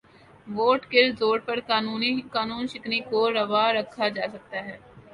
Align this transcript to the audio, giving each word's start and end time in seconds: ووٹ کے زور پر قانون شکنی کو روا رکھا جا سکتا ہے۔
ووٹ 0.47 0.85
کے 0.91 1.01
زور 1.19 1.39
پر 1.45 1.59
قانون 1.67 2.67
شکنی 2.67 2.99
کو 3.09 3.29
روا 3.31 3.65
رکھا 3.73 4.07
جا 4.15 4.25
سکتا 4.33 4.65
ہے۔ 4.65 4.77